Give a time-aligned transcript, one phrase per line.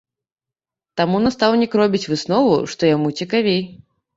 [1.01, 3.61] Таму настаўнік робіць выснову, што яму цікавей.